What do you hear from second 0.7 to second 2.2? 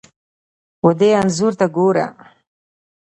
ودې انځور ته ګوره!